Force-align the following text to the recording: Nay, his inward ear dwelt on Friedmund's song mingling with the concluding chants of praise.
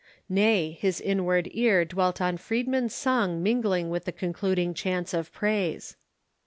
Nay, 0.27 0.71
his 0.71 0.99
inward 0.99 1.47
ear 1.51 1.85
dwelt 1.85 2.19
on 2.21 2.37
Friedmund's 2.39 2.95
song 2.95 3.43
mingling 3.43 3.91
with 3.91 4.05
the 4.05 4.11
concluding 4.11 4.73
chants 4.73 5.13
of 5.13 5.31
praise. 5.31 5.95